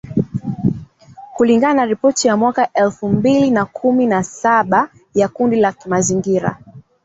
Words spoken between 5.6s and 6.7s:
kimazingira